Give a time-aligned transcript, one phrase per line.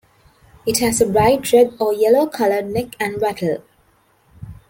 [0.65, 3.61] It has a bright red or yellow colored neck and wattle.